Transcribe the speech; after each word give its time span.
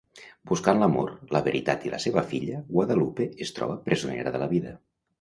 Buscant 0.51 0.79
l'amor, 0.83 1.11
la 1.37 1.41
veritat 1.49 1.87
i 1.89 1.93
la 1.97 2.01
seva 2.07 2.25
filla, 2.33 2.65
Guadalupe 2.75 3.31
es 3.49 3.57
troba 3.61 3.81
presonera 3.89 4.39
de 4.39 4.47
la 4.47 4.53
vida. 4.59 4.79